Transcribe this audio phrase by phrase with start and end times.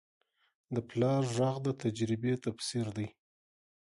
[0.75, 3.07] د پلار غږ د تجربې تفسیر دی